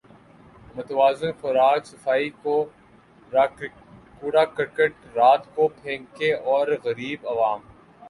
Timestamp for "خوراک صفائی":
1.41-2.29